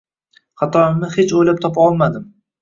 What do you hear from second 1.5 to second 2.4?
topa olmadim